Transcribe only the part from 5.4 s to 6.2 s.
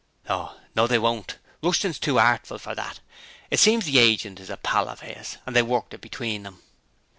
and they worked it